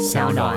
[0.00, 0.56] 小暖。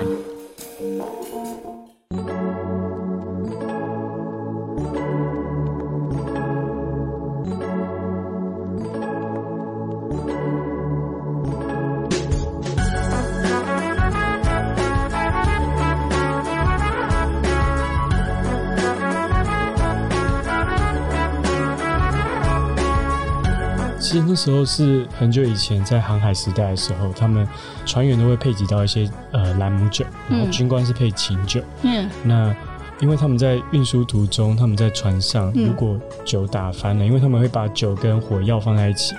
[24.13, 27.47] 其实那时候是很久以前，在航海时代的时候，他们
[27.83, 31.59] 船员都会配给到一些呃兰姆酒，然后军官是配琴酒。
[31.81, 32.55] 嗯，那
[32.99, 39.15] 因为他们在运输途中，他们在船上，嗯如果酒打翻了，因为他们会把酒跟火药放在一起。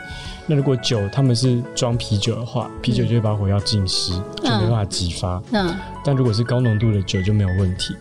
[0.46, 5.42] 那如果酒他们是装啤酒的话，啤酒就会把火药浸湿，就没办法激发。
[5.50, 5.74] 嗯
[6.04, 7.96] 但如果是高浓度的酒就没有问题。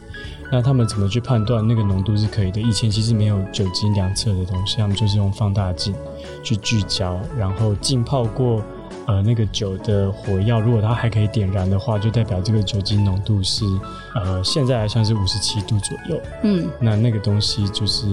[0.53, 2.61] 那他们怎么去判断那个浓度是可以的？
[2.61, 5.95] 以前其实没有酒精量测的东西，他们就是用放大镜
[6.43, 8.61] 去聚焦，然后浸泡过
[9.07, 13.65] 呃那个酒的火药，如果它还可以点燃的话，就代表这个酒精浓度是
[14.13, 16.21] 呃现在还算是五十七度左右。
[16.43, 18.05] 嗯，那那个东西就是，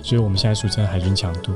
[0.00, 1.50] 所以我们现在俗称海军强度。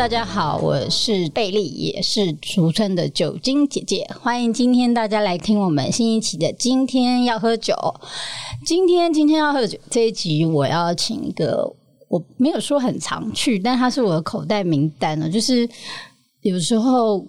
[0.00, 4.08] 大家好，我是贝利，也是俗称的酒精姐姐。
[4.18, 7.74] 欢迎今天大家来听我们新一期的《今天要喝酒》。
[8.64, 11.70] 今天今天要喝酒这一集，我要请一个
[12.08, 15.28] 我没有说很常去，但它是我的口袋名单呢。
[15.28, 15.68] 就是
[16.40, 17.22] 有时候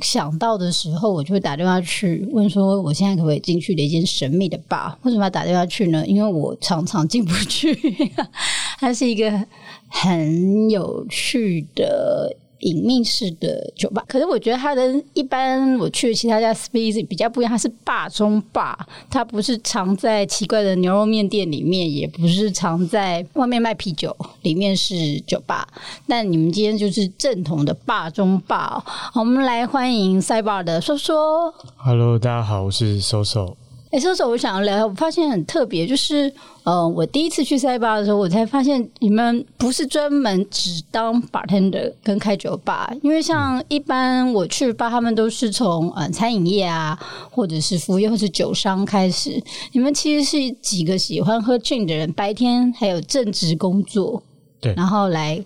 [0.00, 4.98] 想到的时候，我就会打电话去问说，我现在可不可以进去的一间神秘的吧？
[5.02, 6.06] 为什么要打电话去呢？
[6.06, 7.74] 因为我常常进不去。
[8.78, 9.46] 它是一个
[9.88, 12.36] 很有趣的
[12.66, 18.76] 隐秘式的酒吧，可是我觉得它的一般我去其他家 Speed 比较不一样，它是霸中霸，
[19.08, 25.66] 它不是藏在奇怪的牛肉面店里面，也不是藏在外面卖啤酒，里面是酒吧。
[26.08, 28.82] 但你们今天就是正统的霸中霸、
[29.14, 31.54] 我们来欢迎 Cyber 的说说。
[31.76, 33.54] Hello，大家好，我是 SoSo。
[33.96, 36.30] 哎，说说我想要聊，我发现很特别，就是
[36.64, 46.98] 呃，我第一次去塞巴的时候，我才发现你们不是专门只当 bartender 跟开酒吧，因为像一般我去吧，他们都是从呃餐饮业啊，
[47.30, 49.42] 或者是服务业或是酒商开始。
[49.72, 54.22] 你们其实是几个喜欢喝 gin 的人，白天还有正职工作，
[54.60, 55.42] 对然后来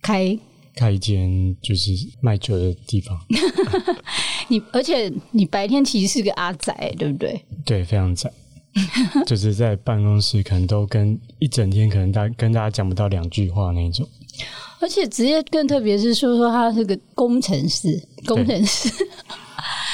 [0.00, 0.38] 开
[0.74, 3.18] 开一间就是卖酒的地方，
[4.48, 7.44] 你，而且你白天其实是个阿宅，对不对？
[7.64, 8.32] 对，非常宅，
[9.26, 14.08] 就是在办公室可能都跟一整天可能大跟大家讲不到两句话那一种。
[14.80, 18.88] 而且职业更特别是说说他是个工程师，工程师。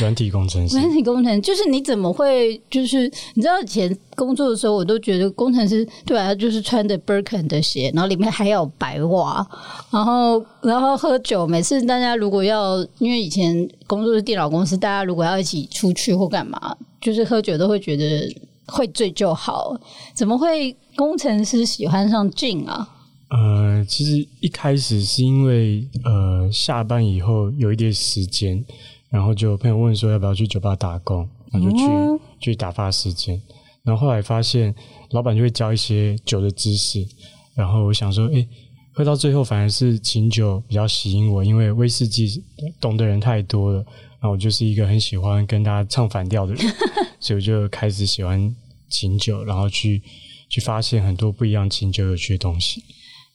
[0.01, 9.47] 软体工程师，软体工程就是你怎么会就是你知道以前工作的时候，我都觉得工程师对啊，就是穿着 birken 的鞋，然后里面还有白袜，
[9.91, 11.47] 然后然后喝酒。
[11.47, 18.35] 每次大家如果要，因为以前工作是电脑公司，大家如果要一起出去或干嘛，就是喝酒都会觉得
[18.67, 19.79] 会醉就好。
[20.15, 22.89] 怎么会工程师喜欢上 gin 啊？
[23.29, 28.65] 呃，其实一开始是因为呃下班以后有一点时间，
[29.11, 33.41] 然后就朋友问说要不要去酒吧打工，然后就去、哦去打发时间。
[33.83, 34.75] 然后后来发现
[35.11, 37.07] 老板就会教一些酒的知识，
[37.55, 38.47] 然后我想说，哎，
[38.93, 42.43] 喝到最后反而是琴酒比较吸引我，因为威士忌
[42.81, 43.79] 懂的人太多了，
[44.21, 46.75] 然后我就是一个很喜欢跟大家唱反调的人，
[47.21, 48.55] 所以我就开始喜欢
[48.89, 50.03] 琴酒，然后去
[50.49, 52.83] 去发现很多不一样琴酒有趣的东西。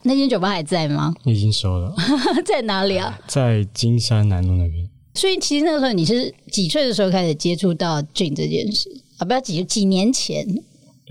[0.04, 1.14] 那间酒吧还在吗？
[1.24, 1.96] 已经收了，
[2.46, 3.20] 在哪里啊？
[3.26, 4.90] 在金山南路那边。
[5.14, 9.26] 所以其实那个时候你是几岁的时候开始接触到 gin 这件事啊？
[9.26, 10.46] 不要几几年前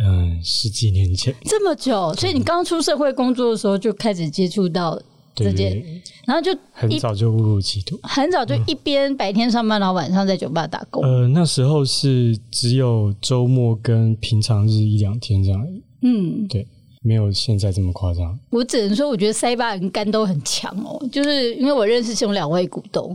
[0.02, 4.98] 嗯，十几年前，这么久，所以你刚出社会工作的时候就开始接触到
[5.34, 8.00] 这对件，对，然后就很早就误入歧途。
[8.02, 11.04] 很早就一边白天上班，然后晚上在酒吧打工。
[11.04, 15.62] 呃，那时候是只有周末跟平常日一两天这样
[16.00, 16.66] 嗯，对，
[17.02, 18.38] 没有现在这么夸张。
[18.48, 23.14] 我只能说，我觉得塞巴跟肝都很强哦，就是因为我认识其中两位股东。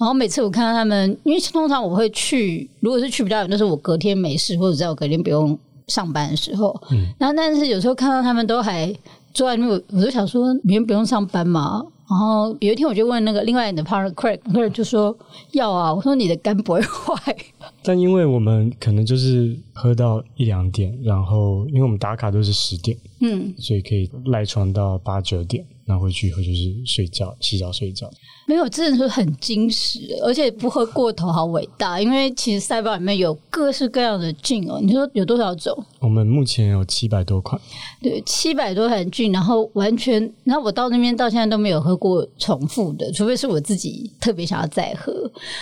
[0.00, 5.56] 然后每次我看到他们，因为通常我会去，如果是去比较远，就是我隔天没事，或者在我隔天不用
[5.88, 6.74] 上班的时候。
[6.90, 8.90] 嗯然后但是有时候看到他们都还
[9.34, 11.84] 坐在那边，我就想说，明天不用上班嘛？
[12.08, 15.14] 然后有一天我就问那个另外的 partner Craig，Craig 就说
[15.52, 15.92] 要啊。
[15.94, 17.36] 我说你的肝不会坏，
[17.82, 28.10] 但因为我们可能就是喝到一两点，然后因为我们打卡都是十点，嗯，所以可以赖床到八九点，然后回去以后就是睡觉、洗澡、睡觉。
[28.46, 32.00] 没有，真的是很矜持，而且不喝过头，好伟大。
[32.00, 35.72] 因为其实赛包里面有各式各样的菌哦，你说有多少种？
[36.00, 37.60] 我们目前有七百多款，
[38.02, 45.12] 对，七百多款菌，然后完全，然后我到那边到现在都没有喝过重复的，除非是我自己特别想要再喝。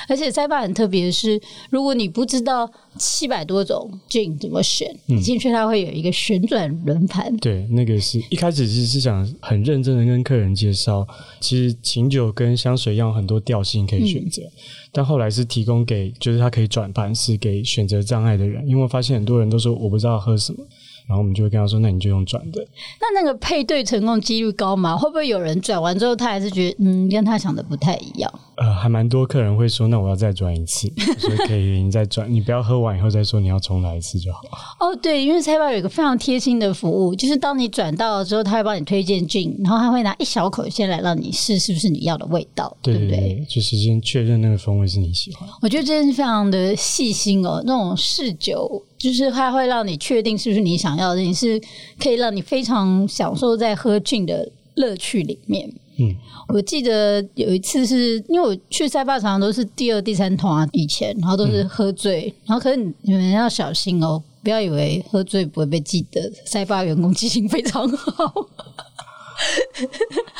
[0.08, 7.36] 而且赛巴很特别的是，如果你不知道七百多种菌怎么选，你进去它会有一个旋转轮盘。
[7.38, 11.06] 对，那个是一开始其实是想很认真的跟客人介绍，
[11.40, 14.42] 其实琴酒跟香水一样，很多调性可以选择。
[14.90, 20.58] 但后来是提供给，就是它可以转盘，是给选择障碍的人，因为我发现很多人都说我不知道喝什么。
[21.06, 22.62] 然后我们就会跟他说：“那你就用转的。”
[23.00, 24.94] 那那个配对成功几率高吗？
[24.94, 28.30] 会不会有人转完之后，他还是觉得嗯，跟他想的不太一样？
[28.60, 30.90] 呃，还蛮多客人会说：“那我要再转一次。
[31.18, 34.40] ”所以可以你再转，你不要喝完以后再说你要重来一次就好。
[34.80, 43.46] 哦，对，因为菜包有一个非常贴心的服务，就是当你转到了之后，他会帮你推荐菌，然后他会拿一小口先来让你试，是不是你要的味道，对不对？
[43.48, 45.48] 就是先确认那个风味是你喜欢。
[45.62, 48.84] 我觉得这件事非常的细心哦，那种试酒。
[48.98, 51.62] 就是它会让你确定是不是你想要的，你是
[52.00, 55.72] 可以让你非常享受在喝菌的乐趣里面。
[56.00, 56.14] 嗯，
[56.48, 66.20] 我记得有一次是因为我去塞巴常常都是第二、第三桶啊，以前然后都是喝醉，然后可是你们要小心哦，不要以为喝醉不会被记得。
[66.44, 68.32] 塞巴员工记性非常好。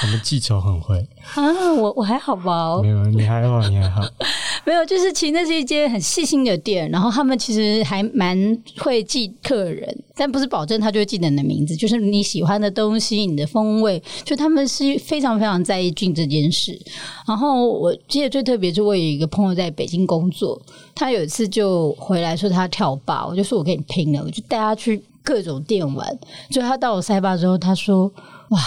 [0.03, 0.97] 我们记仇很会
[1.35, 2.81] 啊，我我还好吧？
[2.83, 4.03] 没有，你还好，你还好。
[4.65, 8.37] 没有，就是其实那是一间很细心的店，然后他们其实还蛮
[8.79, 16.79] 会记客人，但不是保证他就会记得你的名字，就是你喜欢的东西、你的风味，就他们是非常非常在意菌这件事。
[17.27, 20.61] 然后我记得最特别是，我有一个朋友在北京工作，
[20.95, 26.19] 他有一次就回来说他跳坝，我就说我跟你拼了，我就带他去各种店玩。
[26.51, 28.13] 就他到了塞巴之后，他说
[28.51, 28.61] 哇。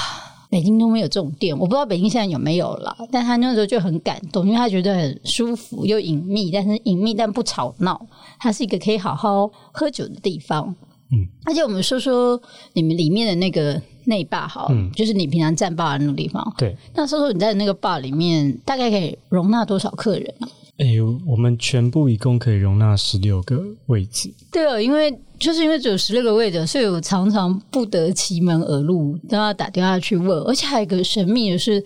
[0.51, 2.93] 北京都没有这种店，我不知道北京现在有没有了。
[3.09, 8.05] 但他那时候就很感动，因为他觉得很舒服又隐秘，但是隐秘但不吵闹，
[8.37, 10.75] 它是一个可以好好喝酒的地方。
[11.13, 12.39] 嗯，而且我们说说
[12.73, 16.53] 你们里面的那个内坝，好，就是你平常站坝的那个地方。
[16.57, 20.49] 对，那说说你在那个坝里面大概可以容纳多少客人啊？
[20.79, 20.87] 哎，
[21.25, 24.33] 我们全部一共可以容纳十六个位置。
[24.51, 25.17] 对哦，因为。
[25.41, 30.39] 就是因为只有十六个位置，所以我常常不得其门而入，都要打电话去问。
[30.43, 31.83] 而且还有一个神秘的是，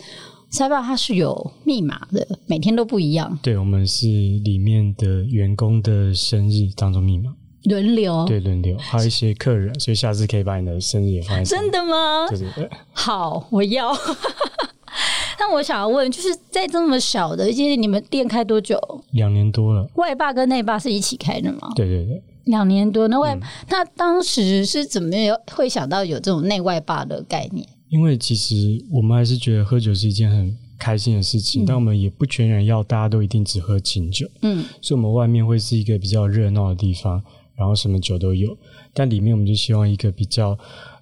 [0.49, 3.39] 塞巴它是有密码的，每天都不一样。
[3.41, 11.43] 对，我们是里面的员工的生日当中密码轮流，对轮流，还有一些客人，所以下次可以把你的生日也放在。
[11.49, 12.27] 真的吗？
[12.29, 12.69] 对对对。
[12.91, 13.91] 好，我要。
[15.39, 18.77] 那我想要问，就是在这么小的，就是你们店开多久？
[19.11, 19.89] 两年多了。
[19.95, 21.71] 外爸跟内爸是一起开的吗？
[21.75, 22.21] 对对对。
[22.45, 23.37] 两年多，那外
[23.69, 27.67] 那当时是怎么有会想到有这种内外霸的概念？
[27.89, 34.27] 因为其实我们还是觉得喝酒是一件很开心的事情，但我们也不全然要大家都一定只喝清酒。
[34.41, 37.21] 嗯，所以我们外面会是一个比较热闹的地方，
[37.55, 38.57] 然后什么酒都有，
[38.93, 40.57] 但里面我们就希望一个比较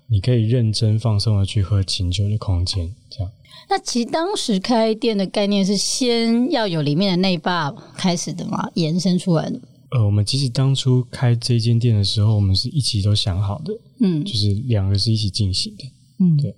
[0.07, 2.93] 你可以认真放松的去喝清酒的空间。
[3.09, 3.31] 这样。
[3.69, 9.59] 那其实当时开店的概念是先要有里面的内霸开始的嘛，延伸出来的。
[9.93, 15.83] 呃，我们其实当初开这间店的时候，我们是一起都想好的，嗯，就是两个是一起进行的，
[16.19, 16.55] 嗯，对。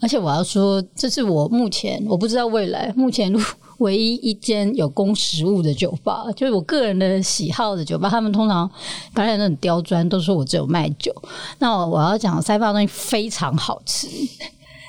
[0.00, 3.32] 而且我要说，这是我目前我不知道未来目前
[3.78, 8.08] 唯一一间有供食物的酒吧，就是我个人的喜好的酒吧。
[8.08, 8.68] 他们通常
[9.12, 11.14] 反正很刁钻，都说我只有卖酒。
[11.58, 14.08] 那我要讲塞巴东西非常好吃，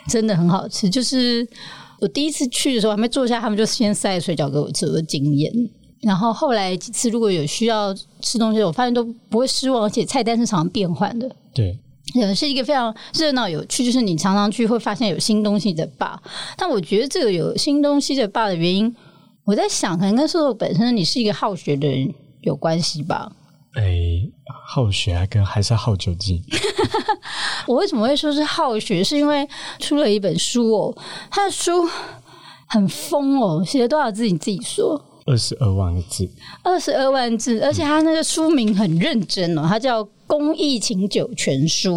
[0.08, 0.90] 真的很好吃。
[0.90, 1.48] 就是
[2.00, 5.52] 我第一次去的时候还没坐下，他们就先塞水饺给我吃，我的惊艳。
[6.02, 11.30] 然后后来几次如果有需要吃东西，我发现都不会失望，而且菜单是常常变换的。
[11.54, 11.76] 对，
[12.36, 16.22] 是一个非常热闹有趣，就是你常常去会发现有新东西的吧。
[16.56, 18.96] 但我觉得这个有新东西的吧的原因，
[19.44, 23.32] 我在想，可能跟说本身你是一个好学的人有关系吧。
[23.74, 24.22] 哎，
[24.68, 26.44] 好学啊跟还是好酒精。
[27.68, 29.04] 我为什么会说是好学？
[29.04, 29.48] 是因为
[29.80, 30.98] 出了一本书哦，
[31.30, 31.88] 他的书
[32.68, 34.24] 很疯哦，写了多少字？
[34.24, 35.04] 你自己说。
[35.28, 36.28] 二十二万个字，
[36.64, 41.92] 二十二万字，而且他那个书名很认真哦，他叫《公益请酒全书》。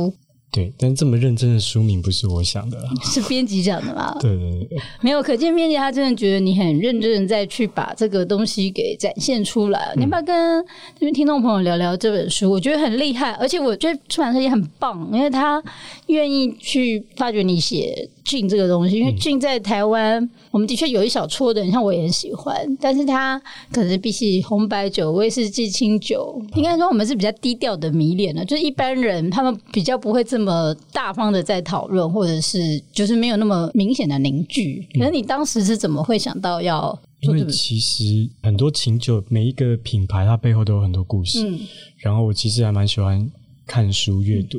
[0.52, 4.16] 对，但这么认真的书名不是我想的，是编辑讲的吗？
[4.18, 9.92] 对对对，没有，可见编辑他真的觉得你很认真，再去把这个东西给展现出来。
[9.94, 10.60] 你要不要跟
[10.94, 12.50] 这边听众朋友聊聊这本书？
[12.50, 15.62] 我觉得很厉害，而且我觉得出版社也很棒，因为他
[16.08, 18.10] 愿意去发掘你写。
[18.30, 23.36] 菌这个东西，因为菌在台湾，我们的确有一小撮的人，像我也很喜欢，但是它
[23.72, 34.86] 可能比起红白酒、威士忌、清酒，应该说我们是比较低调的迷恋了，就是一般人他们比较不会这么大方的在讨论，或者是就是没有那么明显的凝聚。
[34.96, 36.96] 可是你当时是怎么会想到要？
[37.22, 41.46] 因为其实很多琴酒，每一个品牌它背后都有很多故事。
[41.46, 41.58] 嗯，
[41.98, 43.30] 然后我其实还蛮喜欢
[43.66, 44.58] 看书阅读，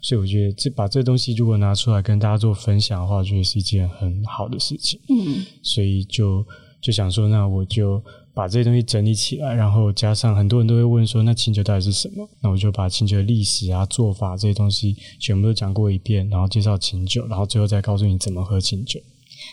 [0.00, 5.00] 所以我觉得这把这东西如果拿出来跟大家做分享的话，我觉得是一件很好的事情。
[5.08, 6.44] 嗯，所以就
[6.80, 8.02] 就想说，那我就
[8.34, 12.28] 把这些东西整理起来，然后加上很多人都会问说，那清酒到底是什么？
[12.40, 19.00] 那我就把清酒的历史啊、做法这些东西全部都讲过一遍，然后介绍清酒，然后最后再告诉你怎么喝清酒。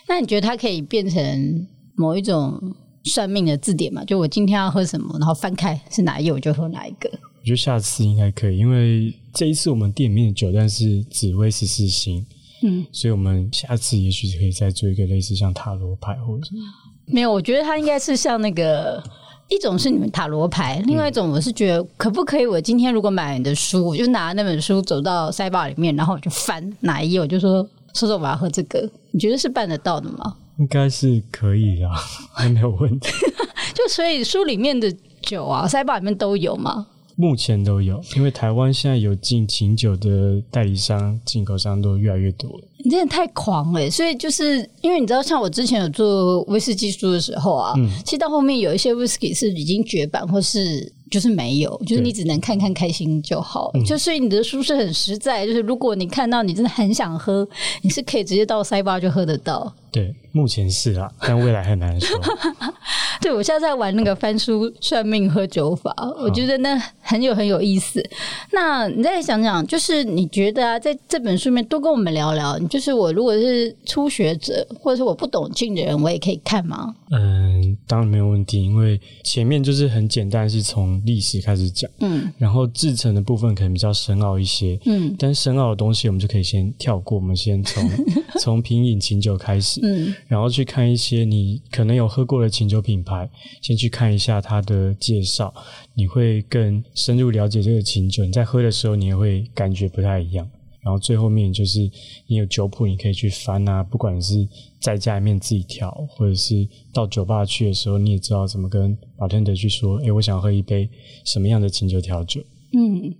[0.07, 1.67] 那你觉得它可以变成？
[1.97, 2.75] 某一种
[3.05, 7.09] 算命的字典嘛，就我今天要喝什么，然后翻开是哪一页，我就喝哪一个。
[7.45, 12.25] 我觉得下次应该可以，因为这一次我们店里面的酒但是紫薇十四星，
[12.63, 16.61] 嗯，所以我们下次也许可以再做一个类似像塔罗牌或者什么。
[17.05, 18.99] 没有，我觉得它应该是像那个
[19.47, 22.47] 一种是你们塔罗牌，另外一种我是觉得可不可以？
[22.47, 27.61] 我今天如果买你的书，我就拿那本书走到塞巴里面，然后我就翻哪一页，我就说
[27.93, 30.35] 说说我要喝这个，你觉得是办得到的吗？
[30.57, 31.91] 应该是可以啊，
[32.33, 33.11] 还没有问题。
[33.75, 36.87] 就所以书里面的酒啊，塞巴里面都有吗？
[37.15, 42.63] 目前都有，因为台湾现在有进琴酒的代理商、进口商都越来越多了。
[42.77, 50.91] 你真的太狂了，所以就是因为你知道，像我之前有做威士忌书的时候啊，其实到后面有一些威士忌是已经绝版，或是。
[51.11, 53.71] 就是没有，就是你只能看看开心就好。
[53.85, 57.47] 就所以你的书是很实在，就是如果你看到你真的很想喝，
[57.83, 59.71] 你是可以直接到塞巴就喝得到。
[59.95, 62.19] 对，目前是啊， 但未来很难说。
[63.21, 68.03] 对，我现在在玩那个翻书算命喝酒法，我觉得那很有很有意思。
[68.51, 72.59] 那你再想想，就是你觉得啊，在这本书面多跟我们聊聊。
[72.67, 76.93] 就是我如果是初学者，或者是我不懂劲的人，我也可以看吗？
[77.11, 87.89] 嗯，当然没有问题，因为前面就是很简单，是从历史开始讲，嗯，然后制成的部分可能比较深奥一些，嗯，但深奥的东西我们就可以先跳过，我们先从
[88.41, 93.29] 从品饮琴酒开始，嗯，然后去看一些你可能有喝过的琴酒品牌，
[93.61, 95.53] 先去看一下它的介绍，
[95.93, 100.49] 你会更深入了解这个琴酒，你在喝的时候你也会感觉不太一样。
[100.81, 101.79] 然后最后面就是
[102.27, 103.81] 你有酒谱，你可以去翻啊。
[103.81, 104.47] 不管是
[104.79, 110.87] 在家里面自己调，或者是到酒吧去的时候，你也知道怎么跟保天德去说：“哎，我想喝一杯
[111.23, 112.39] 什么样的琴酒调酒。”
[112.77, 113.15] 嗯，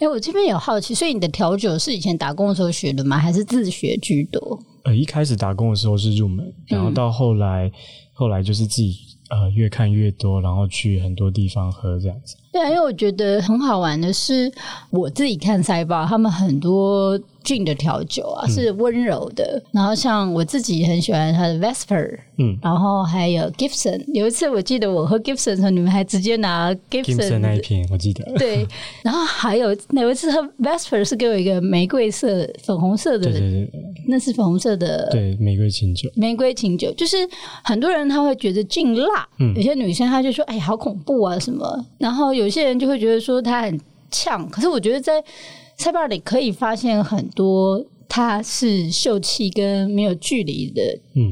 [0.00, 3.18] 哎，我这边有好奇，所以你的调酒是以前打工的时候学的吗？
[3.18, 4.58] 还是自学居多？
[4.84, 7.70] 呃，一开始打工的时候是入门，然后到后来，
[8.12, 8.96] 后来就是自己
[9.28, 12.36] 呃越看越多，然后去很多地方喝这样子。
[12.52, 14.52] 对啊，因为我觉得很好玩的是，
[14.90, 17.18] 我自己看赛巴，他们很多。
[17.44, 19.60] 俊的调酒啊，是温柔的。
[19.72, 24.00] 然后像我自己很喜欢他的 Vesper，嗯，然后还有 Gibson。
[24.14, 28.24] 有一次我记得我喝 Gibson 的时候，你们还直接拿 Gibson 那一瓶，我记得。
[28.38, 28.64] 对，
[29.02, 33.70] 然后还有有一次喝 Vesper 是给我一个玫瑰色、粉红色的，对对对，
[34.06, 36.08] 那是粉红色的，对，玫瑰清酒。
[36.14, 37.16] 玫瑰清酒就是
[37.64, 41.84] 很多人他会觉得劲辣，嗯，有些女生她就说哎，好恐怖啊什么。
[41.98, 43.80] 然后有些人就会觉得说它很
[44.10, 45.22] 呛，可是我觉得在
[45.76, 50.82] 菜包里可以发现很多，它是秀气跟没有距离的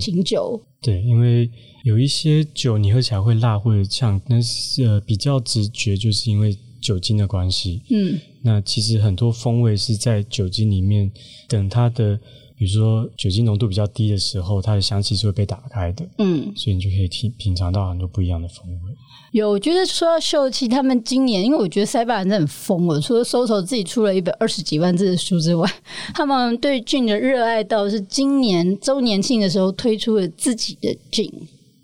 [0.00, 0.60] 清酒。
[0.82, 1.50] 对，因为
[1.84, 7.82] 有一些酒你喝起来会辣或者呛，那是呃比较直觉，就是因为酒精的关系。
[7.90, 11.12] 嗯，那其实很多风味是在酒精里面，
[11.46, 12.18] 等它的
[12.56, 16.08] 比如说酒精浓度比较低的时候，它的香气是会被打开的。
[16.16, 18.92] 嗯，所以你就可以品品尝到很多不一样的风味。
[19.32, 23.00] 有，我觉得说到秀气，他们今年，因为我觉得塞巴人真的很疯了。
[23.00, 25.70] 除了搜索自己出了一本二十几万字的书之外，
[26.12, 31.32] 他们对俊的热爱到是今年周年庆的时候推出了自己的俊。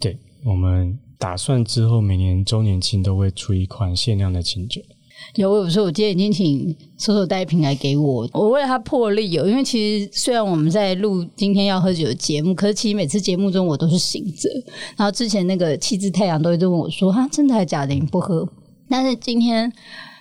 [0.00, 4.82] 对，我们打算之后每年周年庆都会出一款限量的清酒。
[5.36, 14.48] 有，我有说，我今天已经请叔叔带瓶来给我，我为了他破例有，因为其实虽然我们在录今天要喝酒的节目，可是其实每次节目中我都是醒着。
[14.96, 17.94] 然后之前那个气质太阳都一直问我说：“哈，真的还是假的？
[17.94, 18.48] 你不喝？”
[18.90, 19.72] 但是今天。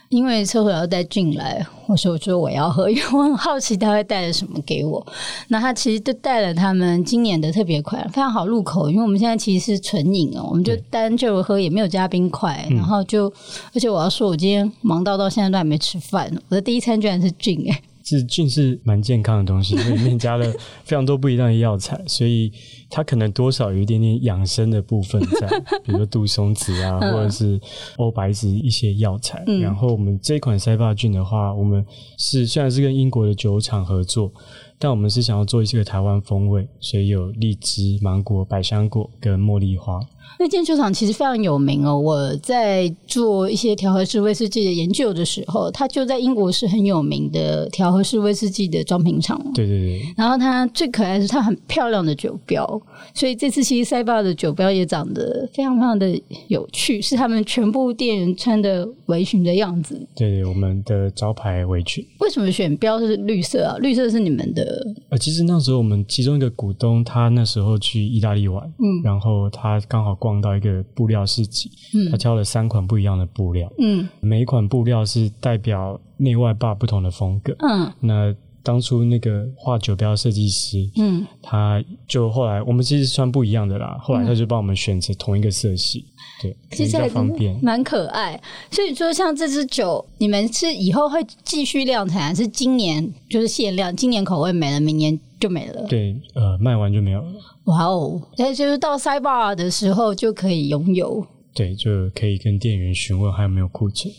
[0.10, 5.06] 因为车祸要带进来，我说我说我要喝，因为我很好奇他会带了什么给我。
[5.48, 8.90] 那他其实就带了他们今年的特别款，非常好入口。
[8.90, 12.66] 因为我们现在其实是纯饮哦，我们就单就喝，也没有加冰块。
[12.70, 13.26] 然后就，
[13.74, 17.82] 而且我要说，我今天忙到到现在都还没吃饭，我的第一餐居然是菌哎。
[18.06, 20.50] 是菌是蛮健康的东西，因为里面加了
[20.86, 22.52] 非常多不一样的药材，所以。
[22.88, 25.48] 它可能多少有一点点养生的部分在，
[25.84, 27.60] 比如说杜松子啊，或者是
[27.98, 29.44] 欧白子一些药材。
[29.60, 31.84] 然后我们这款塞巴菌的话，我们
[32.18, 34.32] 是虽然是跟英国的酒厂合作。
[34.78, 40.00] 但我们是想要做一些个台湾风味，所以有荔枝、芒果、百香果跟茉莉花。
[40.38, 41.98] 那间酒厂其实非常有名哦。
[41.98, 49.40] 我在做一些调和式威士忌的研究的时候，它就在英国是很有名的调和式威士忌的装瓶厂。
[49.54, 50.02] 对对对。
[50.18, 52.66] 然后它最可爱是它很漂亮的酒标，
[53.14, 59.96] 所以这次其实塞巴的酒标也长得非常非常的有趣，是他们全部店员穿的围裙的样子。
[60.16, 62.06] 对对，我们的招牌围裙。
[62.20, 63.78] 为什么选标是绿色啊？
[63.80, 64.86] 绿色是你们的。
[65.10, 78.36] 呃，其实那时候我们其中一个股东，他那时候去意大利玩，嗯，然后他刚好逛到一个布料市集，嗯，他挑了三款不一样的布料，嗯，每一款布料是代表内外霸不同的风格，嗯，那。
[78.66, 86.04] 当初那个画酒标设计师，嗯，他就后来我们其实穿不一样的啦，后来他就帮我们选择同一个色系，
[86.42, 88.40] 对，比较方便，蛮可爱。
[88.70, 93.96] 所以说，像这支酒，你们是以后会继续量产，还是今年就是限量？
[93.96, 95.86] 今年口味没了，明年就没了？
[95.88, 97.28] 对，呃，卖完就没有了。
[97.66, 101.26] 哇哦，那就是到塞巴的时候就可以拥有。
[101.54, 104.14] 对，就可以跟店员询问还有没有库存。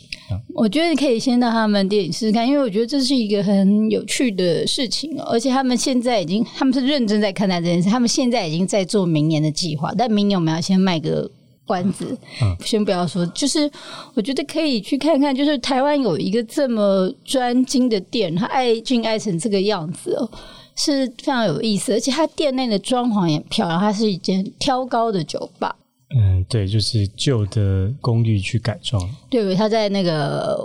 [0.55, 9.93] 我觉得你可以先到他们店里试试看，因为我觉得这是一个很有趣的事情，而且他们现在已经，他们是认真在看待这件事，他们现在已经在做明年的计划。
[9.97, 11.31] 但明年我们要先卖个
[11.67, 12.17] 关子，
[12.61, 13.27] 先不要说。
[13.27, 13.71] 就是
[14.15, 20.31] 我觉得可以去看看，就是台湾有一个这么专精的店，他爱俊爱成这个样子哦，
[20.77, 25.75] 是非常有意思，而且他店内的装潢也漂亮，它是一间挑高的酒吧。
[26.17, 29.03] 嗯，对，就是旧的公寓去改装。
[29.29, 30.57] 对，他在那个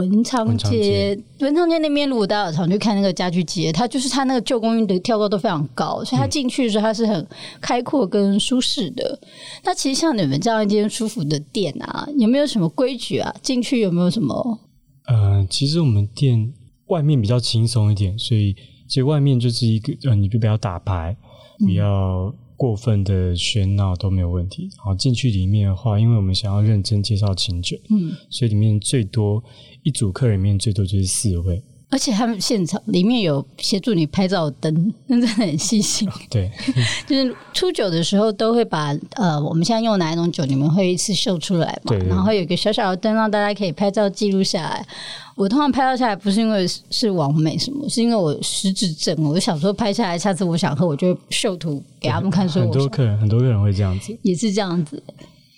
[0.00, 7.26] 文昌街，文昌街那边，如果大家常去看那个家具街，它就是它那个旧公寓的跳高都非常高，所以它进去的时候它是很
[7.60, 9.20] 开阔跟舒适的。
[9.62, 13.34] 那其实像你们这样一间舒服的店啊，有没有什么规矩啊？
[13.42, 14.58] 进去有没有什么？
[15.06, 16.52] 呃，其实我们店
[16.86, 18.54] 外面比较轻松一点，所以
[18.88, 21.14] 其实外面就是一个呃，你就不要打牌，
[21.58, 22.34] 不要。
[22.60, 24.68] 过分的喧闹都没有问题。
[24.76, 29.42] 然后进去里面的话，因为我们想要认真介绍清酒，嗯，所以里面最多
[29.82, 31.62] 一组客人里面最多就是四位。
[31.92, 36.08] 而且他们现场里面有协助你拍照灯，真的很细心。
[36.30, 36.48] 对，
[37.04, 41.92] 就是出酒的时候都会把呃，我们现在用哪一种酒，你们会一次秀出来嘛？
[42.08, 44.86] 然后有一个小小的灯，让大家可以拍照记录下来。
[45.34, 49.16] 我通常拍照下来不是因为是完美什么，是因为我失智症。
[49.24, 52.48] 我就想说拍下来，下次我想喝，我就秀图给他们看。
[52.48, 55.02] 说 很多客人，很多客人会这样子，也是这样子。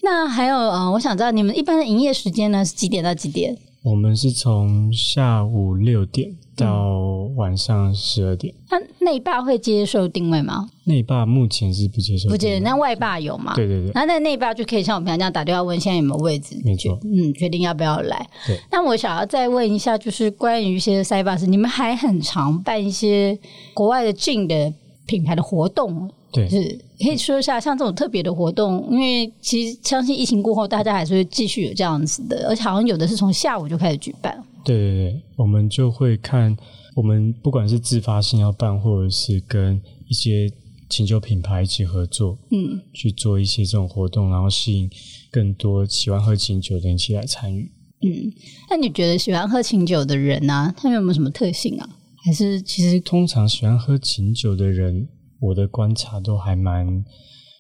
[0.03, 3.55] 那还有啊，我想知道你们一般的营业时间呢是几点到几点？
[3.83, 6.99] 我们是从下午六点到
[7.35, 8.55] 晚上十二点。
[8.71, 10.71] 那内霸会接受定位吗？
[10.85, 12.61] 内霸目前是不接受，不接。
[12.61, 13.55] 那外霸有吗？
[13.57, 13.91] 对对对。
[13.93, 16.97] 那那内霸就可以像我平常这样打电话问现在有没有位置，没错。
[17.03, 18.25] 嗯，决定要不要来。
[18.47, 18.57] 对。
[18.71, 23.37] 那我想要再问一下，就是关于一些塞巴斯，你们还很常办一些
[23.75, 24.73] 国外的进的
[25.07, 26.09] 品牌的活动。
[26.31, 34.43] 对，是可以说一下像这种特别的活动，因为其实相信疫情过后，大家还是会继续有这样子的，而且好像有的是从下午就开始举办。
[34.65, 36.57] 对对对，我们就会看，
[36.95, 40.49] 我们不管是自发性要办，或者是跟一些
[40.89, 44.89] 琴酒品牌一起合作，嗯，去做一些这种活动，然后吸引
[45.31, 47.73] 更多喜欢喝琴酒的人一起来参与。
[48.03, 48.33] 嗯，
[48.71, 51.89] 那你觉得喜欢喝琴酒的人呢，他们有没有什么特性啊？
[52.25, 55.09] 还是其实通常喜欢喝琴酒的人？
[55.43, 57.05] 我的观察都还蛮，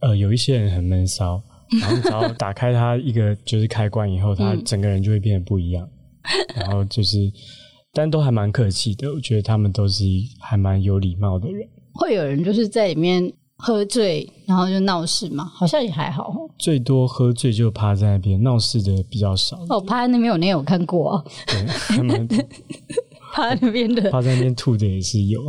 [0.00, 1.42] 呃，有一些人很闷骚，
[1.80, 5.86] 然后只要打开他一个就是开关以后，他整个人就会变得不一样。
[6.54, 7.18] 然后就是，
[7.92, 10.04] 但都还蛮客气的，我觉得他们都是
[10.40, 11.68] 还蛮有礼貌的人。
[11.94, 15.44] 会有人就是在里面喝醉，然后就闹事吗？
[15.44, 16.32] 好像也还好。
[16.58, 19.58] 最多喝醉就趴在那边闹事的比较少。
[19.68, 21.20] 哦，趴在那边我那有看过。
[21.48, 22.28] 对，他们
[23.34, 25.42] 趴在那边的，趴在那边吐的也是有。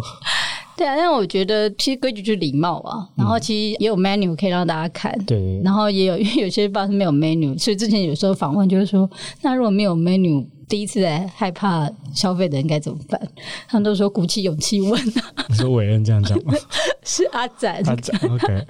[0.76, 3.08] 对啊，但我觉得其实规矩就是礼貌啊。
[3.16, 5.18] 然后其实也有 menu 可以让大家看。
[5.26, 5.62] 对。
[5.64, 9.10] 然后也有，因 为有些吧是没有 menu，所以之前有时候访问就是说，
[9.42, 13.20] 那如果没有 menu，第一次来害怕消费的人该怎么办？
[13.68, 15.00] 他们都说鼓起勇气问。
[15.50, 16.54] 你说伟人这样讲吗？
[17.04, 17.82] 是阿展。
[17.86, 18.66] 阿展，OK。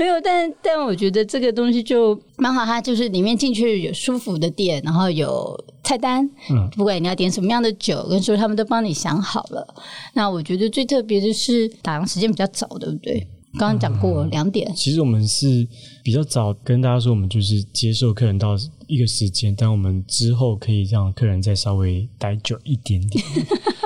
[0.00, 9.74] 没有，但但我觉得这个东西就蛮好，它就是里面进去有舒服的店，然后有菜单，嗯，不管你要点什么样的酒，跟说他们都帮你想好了。
[10.14, 13.28] 那我觉得最特别的是打烊时间比较早，对不对？
[13.58, 14.72] 刚刚讲过两点。
[14.74, 15.68] 其实我们是
[16.02, 23.22] 比较早跟大家说，我们就是接受客人到一个时间，但我们之后可以让客人再稍微待久一点点。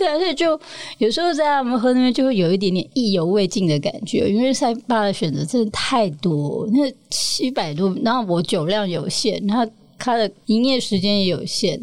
[0.00, 0.08] 对。
[0.08, 0.58] 啊，所以就
[0.96, 11.78] 有时候在他们喝那边就会有一点点意犹未尽的感觉，因为塞巴的选择真的太多，那七百多，然后我酒量有限，然后它的营业时间也有限。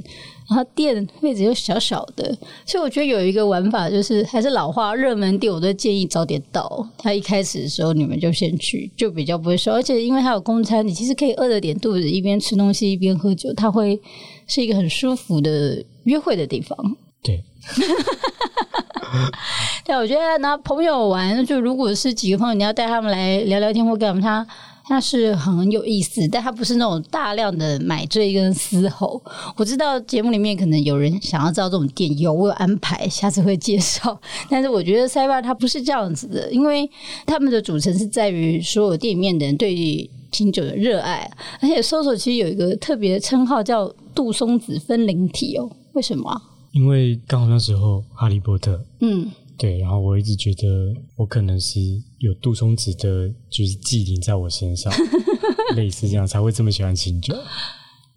[0.49, 2.33] 然后店位置又小小的，
[2.65, 6.87] 所以我觉得有一个玩法就是还是老话，热门店我都建议早点到。
[6.97, 9.73] 他一开始的时候你们就先去，就比较不会说。
[9.73, 13.99] 而且因为他有公餐，你其实可以饿着点肚子，一边吃东西一边喝酒，他会
[14.47, 16.77] 是一个很舒服的约会的地方。
[17.21, 17.43] 对，
[19.85, 24.47] 对，我觉得拿朋友玩，就如果是几个朋友，你要带他们来聊聊天或干嘛，他。
[24.89, 29.21] 那是很有意思，但他不是那种大量的买醉跟嘶吼。
[29.57, 34.17] 我知道节目里面可能有人想要知道这种店，有我有安排，下次会介绍。
[34.49, 36.89] 但是我觉得塞巴他不是这样子的，因为
[37.25, 45.69] 他们的组成是在于所有店里面的人对清酒的热爱，而且搜索其实有一个特别的称号叫杜松子分灵体哦。
[45.91, 46.41] 为什么？
[46.71, 49.31] 因为刚好那时候哈利波特，嗯。
[49.57, 51.79] 对，然后我一直觉得我可能是
[52.19, 54.93] 有杜松子的，就是祭灵在我身上，
[55.75, 57.35] 类似这样才会这么喜欢清酒。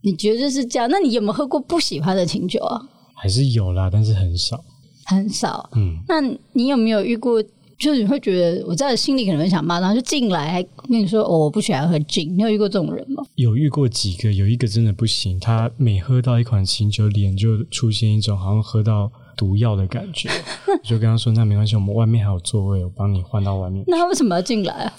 [0.03, 0.87] 你觉得是这样？
[0.91, 2.79] 那你有没有喝过不喜欢的清酒啊？
[3.15, 4.63] 还是有啦，但是很少，
[5.07, 5.71] 很少。
[5.75, 6.21] 嗯，那
[6.53, 7.43] 你有没有遇过？
[7.81, 13.25] 就是你会觉得我在心里可能会想骂，然后就进来还跟你说：“哦，我不喜欢喝酒。”你有遇过这种人吗？
[13.37, 19.11] 有遇过几个，有一个真的不行，他每喝到一款清酒，脸就出现一种好像喝到。
[19.37, 20.29] 毒药的感觉，
[20.85, 24.93] 就跟他说：“那没关系，我们外面还有座位，我帮你换到外面。”那他为什么要进来啊？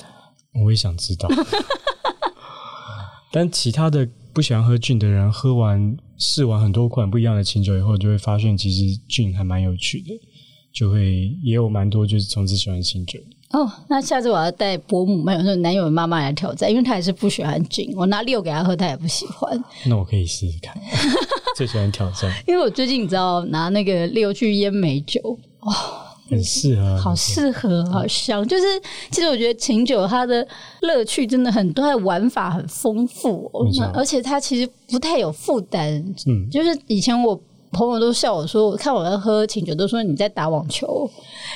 [0.65, 1.29] 我也想知道。
[3.31, 10.09] 但其他的不喜欢喝菌的人，喝完试完很多款不一样的清酒以后，就会发现其实菌还蛮有趣的，
[10.71, 13.19] 就会也有蛮多就是从此喜欢清酒。
[13.51, 17.93] 哦，那下次我要带伯母没有说男友的妈妈来挑战，因为他还是不喜欢菌。
[17.97, 19.61] 我拿六给他喝，他也不喜欢。
[19.85, 20.73] 那我可以试试看，
[21.57, 22.33] 最喜欢挑战。
[22.47, 25.73] 因为我最近你知道拿那个六去腌美酒，哇，
[26.29, 28.47] 很适合，好适合，好香。
[28.47, 28.63] 就是
[29.11, 30.47] 其实我觉得琴酒它的
[30.83, 33.51] 乐趣真的很多，它的玩法很丰富，
[33.93, 36.01] 而且它其实不太有负担。
[36.25, 37.37] 嗯，就是以前我
[37.71, 41.09] 朋友都笑我说，看我在喝清酒，都说你在打网球，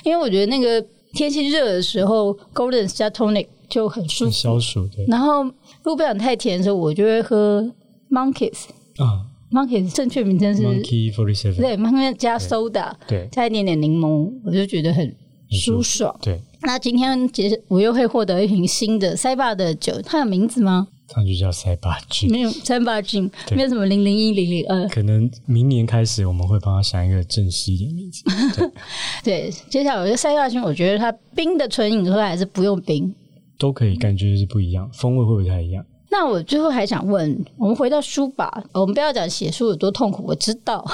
[0.04, 0.86] 因为我觉得那个。
[1.13, 5.06] 天气热的时候，Golden 加 Tonic 就很舒服，消暑对。
[5.08, 5.51] 然后如
[5.86, 7.65] 果不想太甜的时候，我就会喝
[8.12, 8.65] Monkeys
[8.97, 15.15] 啊，Monkeys 正确名称是 Monkey Forty Seven，对，Monkey 加 Soda，对，加一点点柠檬，我就觉得很
[15.49, 16.13] 舒爽。
[16.21, 20.89] 对，那今天其实我又会获得一瓶新的塞坝的酒，它有名字吗？
[21.07, 24.87] 它就叫塞巴菌，没有塞巴菌，没有什么零零一零零二。
[24.89, 28.23] 可能明年开始，我们会帮他想一个正式一点名字。
[29.23, 33.13] 对，接下来我觉得塞巴菌，我觉得它冰的纯饮喝还是不用冰，
[33.57, 35.85] 都可以，感觉是不一样，风味会不太一样。
[36.09, 40.85] 那我最后还想问，我们回到书吧，我们不要讲写书有多痛苦，我知道。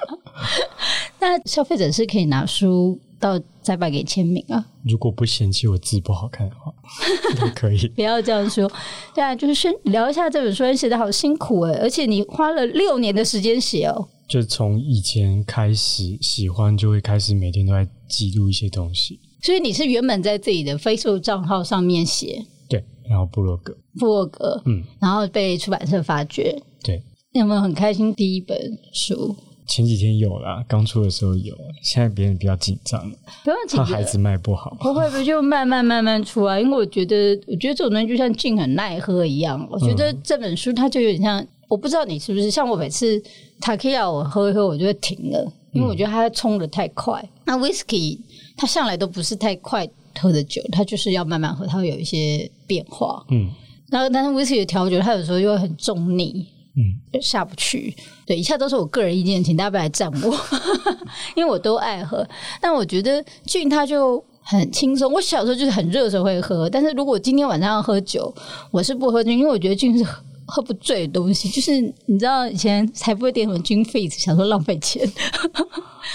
[1.20, 2.98] 那消费者是可以拿书。
[3.20, 4.66] 到再把给签名啊！
[4.82, 6.72] 如果不嫌弃我字不好看的话，
[7.38, 7.86] 都可以。
[7.94, 8.68] 不要这样说。
[9.14, 14.08] 对啊，就是先聊一下这本书，你写的好辛苦哎，而且你花了六年的时间写哦。
[14.26, 19.20] 就从以前开始喜欢，就会开始每天都在记录一些东西。
[19.42, 27.02] 所以你是原本在自己的 Facebook 账号上面写，对，然后部落格，部落格，嗯，然后被出版社发掘，对。
[27.32, 28.12] 有没有很开心？
[28.12, 28.58] 第一本
[28.92, 29.36] 书。
[29.70, 33.00] 前几天有啦，刚出的时候有，现在别人比较紧张，
[33.44, 39.64] 不用紧张，孩子卖不好，不会不就慢慢慢慢出来，因为我觉得，我觉得这种东西就像劲很耐喝一样。
[39.70, 43.22] 我觉得这本书它就有点像，我不知道你是不是像我每次
[43.60, 47.24] 塔 K 亚我喝一喝我就会停了，因为我觉得它冲的太快。
[47.44, 48.18] 那 Whisky
[48.56, 49.88] 它向来都不是太快
[50.20, 53.24] 喝的酒，它就是要慢慢喝，它会有一些变化。
[53.30, 53.48] 嗯，
[53.88, 56.44] 然后但是 Whisky 的调酒它有时候又会很重腻。
[56.76, 57.94] 嗯，下不去。
[58.24, 60.36] 对，以下都是我个人意见，请大家不要来赞我，
[61.34, 62.26] 因为我都爱喝。
[62.60, 65.12] 但我觉得俊他就很轻松。
[65.12, 68.32] 我小时候就是很热的时候会喝，但是如果今天晚上要喝酒，
[68.70, 70.04] 我是不喝菌，因为我觉得菌是
[70.46, 71.48] 喝不醉的东西。
[71.48, 75.02] 就是你知道以前才不会点什么君 face，想说浪费钱。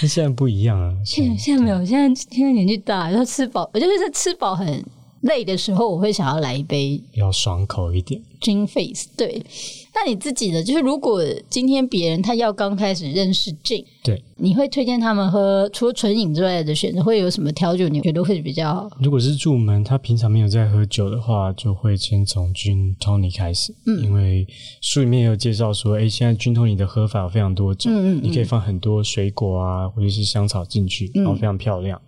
[0.00, 4.84] 那现在不一样啊，现在现在没有，现在现在年纪大，然后吃饱，我就是在吃饱很
[5.22, 9.08] 累的时候，我会想要来一杯要爽口一点菌 face。
[9.16, 9.42] 对。
[9.98, 17.88] 那你自己的就是，如果今天别人他要刚开始认识 Gin，对，你会推荐他们喝除了纯饮之外的选择，会有什么调酒？
[17.88, 18.90] 你觉得会比较好？
[19.00, 23.74] 如果是入门，他平常没有在喝酒的话，就会先从 Gin Tony 开始。
[23.86, 24.46] 嗯，因为
[24.82, 31.98] 书里面也有介绍说，哎，现在 Gin Tony 的喝法有非常多种，嗯嗯，你可以放很多水果啊，或者是香草进去，然后非常漂亮，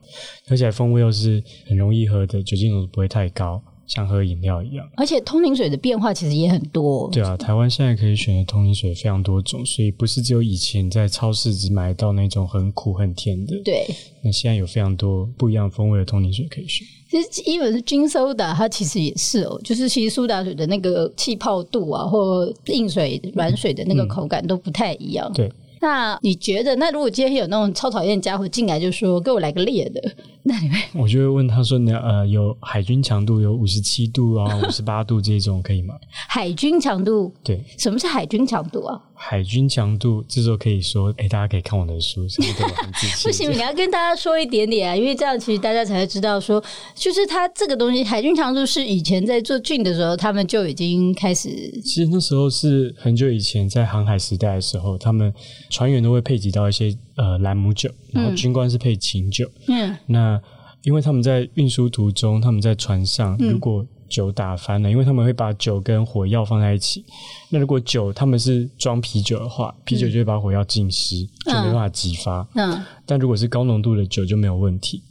[0.50, 3.62] 而且风味又是很容易喝的，酒精浓度不会太高。
[3.88, 4.88] 像喝饮料一样。
[4.96, 7.10] 而且通灵水的变化其实也很多。
[7.10, 13.60] 对啊，台湾现在可以选的通灵水非常多种，所以不是只有以前在超市只买到那种很苦很甜的。
[13.64, 13.84] 对，
[14.22, 16.86] 那现在有非常多不一样风味的通灵水可以选。
[17.10, 25.32] 其实一本是金苏打，它其实也是哦，就是其实苏打水的那个气泡度啊，或硬水、软水的那个口感都不太一样。
[25.32, 25.50] 对。
[25.80, 30.02] 那你觉得，那如果今天有那种超讨厌家伙进来，就说给我来个烈的，
[30.48, 30.76] 那你会？
[30.94, 35.94] 我就会问他说：“你呃，有海军强度有五十七度啊， 五十八度这种可以吗？”
[36.26, 38.98] 海军强度，对，什么是海军强度啊？
[39.14, 43.28] 海军强度，这时候可以说，哎，大家可以看我的书，什么都很仔细。
[43.28, 46.62] 不行，你要跟大家说一点点啊，因为这样其实大家才会知道，说
[46.94, 51.48] 就是它这个东西，海军强度是以前在做菌的时候，他们就已经开始。
[51.82, 55.34] 其实那时候是很久以前，在航海时代的时候，他们
[55.68, 59.50] 船员都会配给到一些呃兰姆酒，然后军官是配琴酒。
[59.66, 60.40] 嗯，那
[60.84, 67.04] 因为他们在运输途中，他们在船上，如果酒打翻了，因为他们会把酒跟火药放在一起。
[67.50, 72.48] 那如果酒他们是装啤酒的话，啤酒就会把火药浸湿，就没办法激发。
[72.54, 75.02] 嗯，但如果是高浓度的酒就没有问题。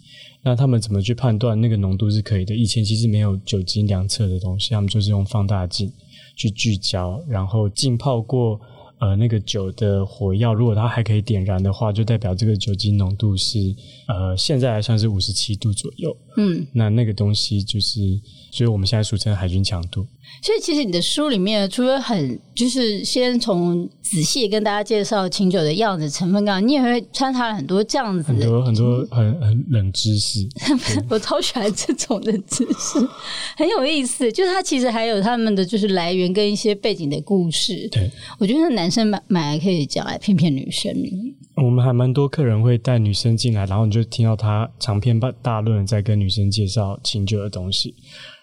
[0.43, 2.55] 那他们怎么去判断那个浓度是可以的？
[2.55, 5.91] 以前其实没有酒精量测的东西，他们就是用放大镜
[6.37, 8.59] 去聚焦，然后浸泡过。
[8.99, 13.75] 呃，那个酒的火药，如果它还可以点燃的话，就代表这个酒精浓度是
[14.07, 16.17] 呃，现在还算是五十七度左右。
[16.37, 18.19] 嗯，那那个东西就是，
[18.51, 20.07] 所以我们现在俗称海军强度。
[20.41, 30.47] 所以其实你的书里面，除了很就是先从仔细跟大家介绍清酒的样子、成分刚，你也会穿插了很多这样子很多很多很很冷知识。
[31.09, 32.99] 我超喜欢这种的知识，
[33.57, 34.31] 很有意思。
[34.31, 37.87] 就是它其实还有他们的就是来源跟一些背景的故事。
[37.91, 38.09] 对，
[38.39, 40.93] 我觉得男生买买来可以讲来骗骗女生。
[41.55, 47.95] 我们还蛮多客人会带女生进来，然后你就听到他长篇大大论在跟女生介绍清酒的东西，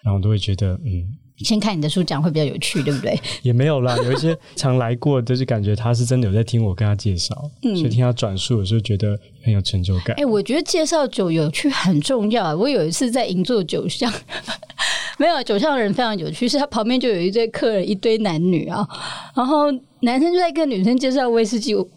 [0.03, 1.15] 然后都会觉得嗯。
[1.39, 3.19] 先看你的书讲会比较有趣，对不对？
[3.41, 10.15] 也没有啦，有一些常来过，就是感觉他是真的有在听我跟他介绍，所以听他转述，有时候觉得很有成就感。
[10.17, 12.55] 哎，我觉得介绍酒有趣很重要。
[12.55, 14.11] 我有一次在银座酒巷，
[15.17, 18.87] 没有酒巷的人非常有趣，是他旁边就有一堆客人，一堆男女啊，
[19.35, 19.67] 然后。
[20.01, 21.87] 男生就在跟女生介绍威士忌，我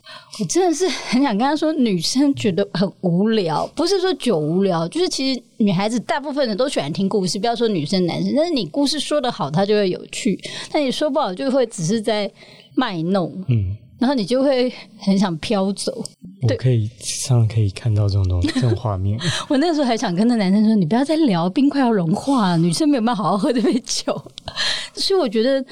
[0.48, 10.38] 真的是很想跟他说，女生觉得很无聊，不是说酒无聊，就是其实女孩子大部分人都喜欢听故事，不要说女生男生，但是你故事说的好，它就会有趣；
[10.72, 12.31] 但你说不好，就会只是在
[12.74, 16.04] 卖弄，嗯，然后你就会很想飘走。
[16.42, 19.18] 我可以上可以看到这种东西， 这种画面。
[19.48, 24.14] 我那时候还想跟那男生说，你不要再聊，冰块要融化，女生没有办法好好喝这杯酒。
[24.94, 25.64] 所以我觉得。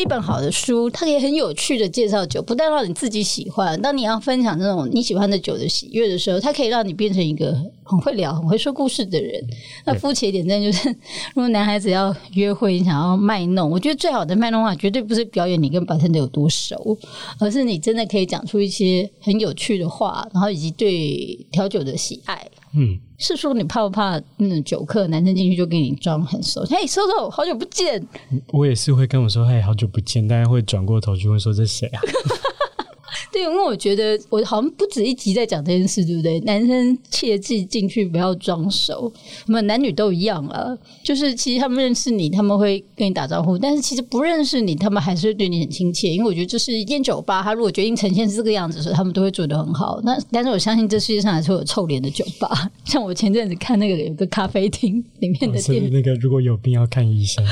[0.00, 3.80] 一本好的书，它可以很有趣的介绍酒，不但让你自己喜欢。
[3.82, 9.44] 当你要分享这种你喜欢的酒的喜悦的时候，它可以让你变成一个很会聊、很会说故事的人。
[9.84, 10.88] 那肤浅一点，真的就是，
[11.34, 16.96] 如果男孩子要约会，你想要卖弄，我觉得最好的卖弄话，绝对不是表演你跟白天的有多熟，
[17.38, 22.46] 而是你真的可以讲出一些很有趣的话，然后以及对调酒的喜爱。
[22.74, 26.64] 嗯，是说你怕不怕那种酒客男生进去就给你装很熟？
[26.64, 28.02] 嘿，收收，好久不见。
[28.48, 32.00] 我也是会跟我说，嘿，好久不见，大家会转过头去问说这谁啊？
[33.32, 36.40] 对，因为我觉得我好像不止一集在讲这件事，对不对？
[36.40, 39.12] 男生切记进去不要装熟，
[39.46, 40.76] 我们男女都一样啊。
[41.02, 46.08] 就是其实他们认识你，他们会跟你打招呼；但是其实不认识你，他们还是会对你很亲切。
[46.08, 50.00] 因为我觉得，就是一间酒吧，他如果决定呈现是这个样子的时候，他们都会做得很好。
[50.04, 52.70] 那但是我相信，这世界上还是会有臭脸的酒吧。
[52.84, 57.44] 像我前阵子看那个有个咖啡厅里面的店，那个如果有病要看医生。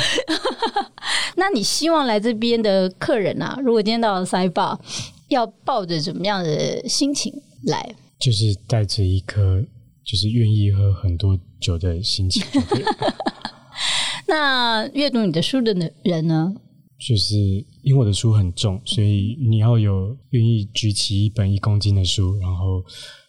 [1.36, 4.78] 那你希望来这边的客人啊，如果今天到了塞巴。
[5.28, 7.32] 要抱着怎么样的心情
[7.64, 7.94] 来？
[8.18, 9.64] 就是带着一颗
[10.04, 12.42] 就是愿意喝很多酒的心情。
[14.26, 16.54] 那阅读你的书的人呢？
[16.98, 17.36] 就是
[17.82, 22.82] 因为我的书很重，所以你要有愿意举起一本一公斤的书，然后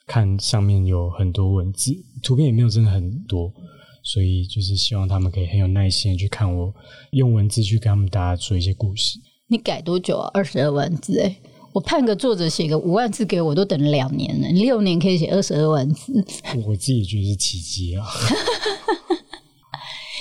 [0.08, 3.54] 看上面有很多文字，图片也没有真的很多，
[4.02, 6.74] 所以就是希望他们可以很有耐心的去看我
[7.12, 9.20] 用文字去跟他们大家说一些故事。
[9.48, 10.32] 你改多久啊？
[10.34, 11.36] 二十二万字哎。
[11.72, 14.48] 我判个作者写个五万字给我，都等了两年了。
[14.50, 16.26] 六年可以写二十二万字，
[16.68, 18.06] 我自己觉得是奇迹啊！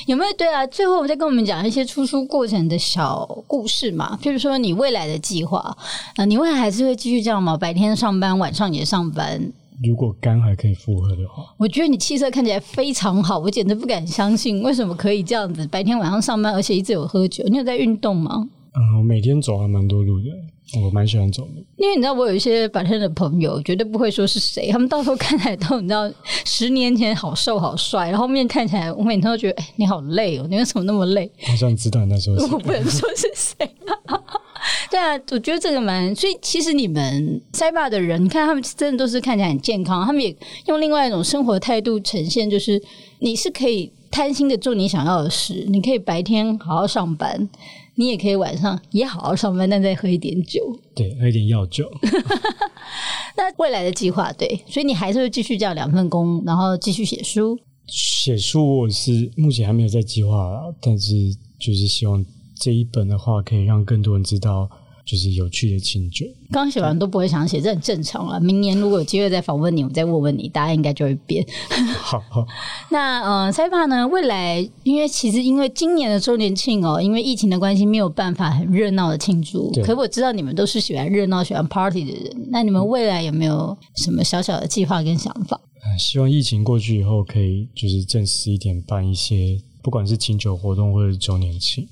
[0.07, 0.33] 有没有？
[0.39, 4.19] 对啊，最后我再跟我们讲一些出书过程的小故事嘛。
[4.23, 5.77] 譬如说，你未来的计划
[6.17, 7.57] 啊，你未来还是会继续这样吗？
[7.57, 9.53] 白天上班，晚上也上班？
[9.85, 15.67] 如果肝还可以负荷的话，我觉得你气色看起来非常好，我简直不敢相信，为什么可以这样子？
[15.67, 18.49] 白天晚上上班，而且一直有喝酒，你有在运动吗？
[18.75, 20.27] 嗯，我每天走还蛮多路的。
[20.83, 21.63] 我蛮喜欢走的。
[21.77, 26.11] 因为你知道，我有一些白天的朋友，绝对不会说是谁，他们到时候看起来都你知道，
[26.45, 31.31] 十年前好瘦好帅，然后后面看起来，我每天都觉得，哎，你好累哦，你为什么那么累？
[31.47, 33.57] 好像知道你那时候， 我不能说是谁。
[34.91, 40.35] 对啊，我觉得这个蛮，所以其实你们塞坝的人，你看他们真的都是看起来很健康，他们也
[40.67, 42.83] 用另外一种生活态度呈现，就是
[43.21, 47.49] 你是可以贪心的做你想要的事，你可以白天好好上班，
[47.99, 50.61] 你也可以晚上也好好上班，但再喝一点酒，
[50.95, 51.91] 对，喝一点药酒。
[53.37, 57.59] 那未来的计划，对，所以你还是会继续这样两份工，然后继续写书。
[57.89, 61.15] 写书我是目前还没有在计划，但是
[61.59, 62.25] 就是希望。
[62.61, 64.69] 这一本的话，可以让更多人知道，
[65.09, 66.27] 就是有趣的清酒。
[66.51, 68.39] 刚写完都不会想写，这很正常了。
[68.39, 71.43] 明年如果有机会再访问你，我再问问你，答案应该就会变。
[71.97, 72.47] 好，好
[72.93, 74.07] 那呃，塞帕呢？
[74.09, 79.73] 未来因为其实因为今年的周年庆哦，因为疫情的关系，没有办法很热闹的庆祝。
[79.83, 82.49] 可我知道你们都是喜欢热闹、喜欢 party 的人。
[82.51, 85.59] 那你们未来有没有什么小小的计划跟想法？
[85.99, 91.89] 希望疫情过去以后，可以就是正式一点办一些，不管是清酒活动或者是周年庆。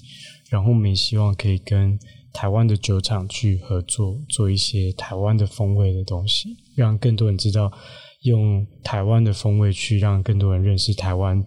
[0.48, 1.98] 然后我们也希望可以跟
[2.37, 7.72] 台湾的酒厂去合作，做一些台湾的风味的东西，让更多人知道
[8.25, 11.42] 用台湾的风味去让更多人认识台湾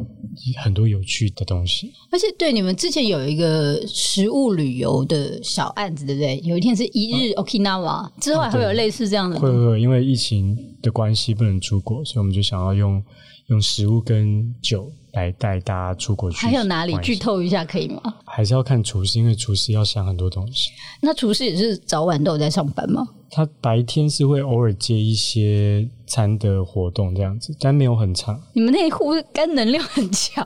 [0.57, 1.91] 很多有趣的东西。
[2.11, 6.39] 而且，对你们之前有一个食物旅游的小案子，对不对？
[6.43, 9.39] 有一天是一日 Okinawa，之后还会有类似这样的。
[9.39, 13.03] 会会，因为疫情的关系不能出国，所以我们就想要用
[13.49, 14.91] 用食物跟酒。
[15.13, 18.01] 来带大家出国去，还有哪里剧透一下可以吗？
[18.25, 20.69] 还是要看厨师，因为厨师要想很多东西。
[21.01, 23.07] 那厨师也是早晚都有在上班吗？
[23.31, 28.39] 他白天是会偶尔接一些餐的活动这样子，但没有很长。
[28.53, 30.43] 你们那一户肝能量很强。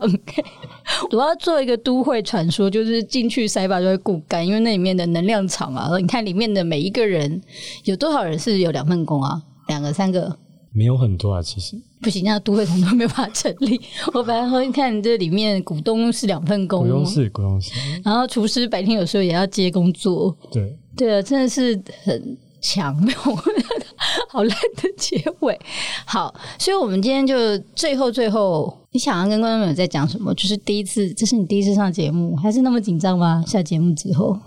[1.12, 5.98] 我要做一个都会传说，就是进去塞吧就会固肝，因为那里面的能量场啊。
[5.98, 7.42] 你看里面的每一个人，
[7.86, 9.42] 有多少人是有两份工啊？
[9.68, 10.38] 两个、三个？
[10.74, 13.80] 没有很多啊，其实不行，那都会团都没办法成立。
[14.14, 17.72] 我本来说，你看这里面股东是两份工，股东是股东是，
[18.04, 23.20] 然后厨师白天有时候也要接工作，对对啊，真的是很强，没有
[24.30, 25.60] 好烂的结尾。
[26.06, 30.34] 好，所以我们今天就最后最后，你想要跟观众朋友在讲什么？
[30.34, 33.44] 就是第一次，这是你第一次上节目，还是那么紧张吗？
[33.46, 34.38] 下节目之后，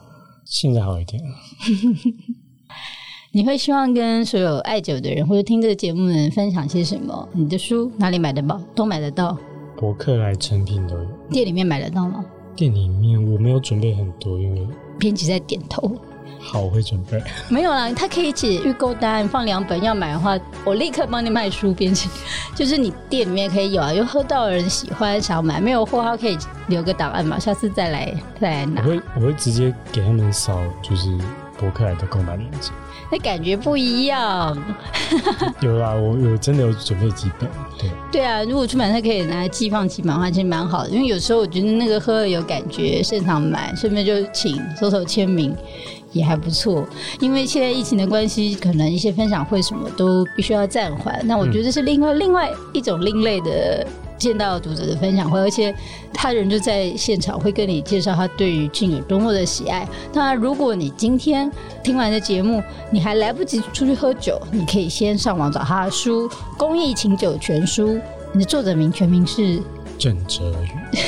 [0.44, 1.30] 现在好一点了。
[3.36, 7.28] 你会希望跟所有爱酒的人或者听这个节目的人分享些什么？
[7.32, 8.58] 你的书哪里买得到？
[8.74, 9.36] 都买得到。
[9.76, 11.04] 博客来成品都有。
[11.28, 12.24] 店里面买得到吗？
[12.54, 14.66] 店里面我没有准备很多，因为
[14.98, 15.94] 编辑在点头。
[16.40, 17.22] 好，我会准备。
[17.50, 21.74] 没有啦，他可以写预购单，放两本，要买的话，我立刻帮你卖书。
[21.74, 22.08] 编辑
[22.56, 28.80] 就是你店里面可以有啊，有喝到的人喜欢想买，没有货他可以留个档案嘛，下次再来再来拿。
[28.80, 31.14] 我会我会直接给他们扫，就是
[31.58, 32.70] 博客来的购买链接。
[33.10, 34.56] 那感觉不一样。
[35.60, 37.48] 有啊，我有真的有准备几本。
[37.78, 40.90] 对对啊，如果出版社可以拿来寄放几本的话，其实蛮好的。
[40.90, 45.54] 因为有时候我觉得那个喝了有感觉，现场买，顺便就请收手签名
[46.12, 46.84] 也还不错。
[47.20, 51.20] 因为现在疫情的关系，可能一些分享会什么都必须要暂缓。
[51.24, 53.86] 那我觉得是另外另外一种另类的。
[54.18, 55.74] 见到读者的分享会，而且
[56.12, 59.86] 他人就在现场，会跟你介绍他对于镜有多么的喜爱。
[60.12, 61.50] 那如果你今天
[61.84, 67.88] 听完的节目，你还来不及出去喝酒，你可以先上网找他的书《公益请酒全书》，
[68.32, 69.60] 你的作者名全名是
[69.98, 71.06] 郑哲宇。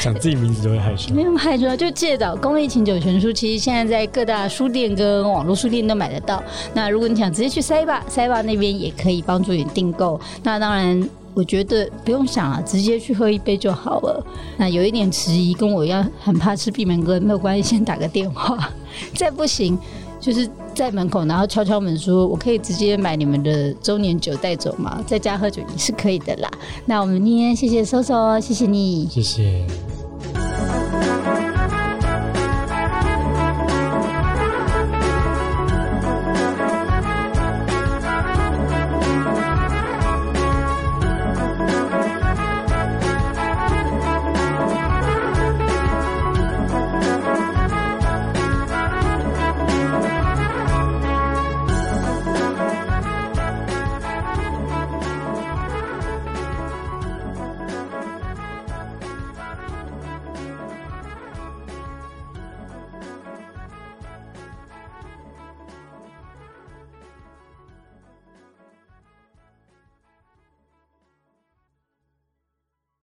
[0.00, 6.40] 讲自己名字都会害羞，没有害羞，就借找《公益请酒全书》，其实现在在各大书店跟网络书店都买得到。
[6.72, 10.20] 那如果你想直接去塞吧，塞吧那边也可以帮助你订购。
[10.44, 11.08] 那当然。
[11.38, 14.26] 我觉得不用想了，直接去喝一杯就好了。
[14.56, 18.68] 那有一点迟疑，跟我一样很怕吃闭门羹，没有关系，先打个电话。
[19.14, 19.78] 再不行，
[20.20, 25.00] 就是在门口，然后敲敲门，说我可以直接买你们的周年酒带走吗？
[25.06, 26.50] 在家喝酒也是可以的啦。
[26.86, 29.64] 那我们今天谢谢搜搜，谢谢你，谢谢。